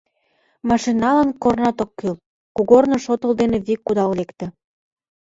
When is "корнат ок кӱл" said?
1.43-2.15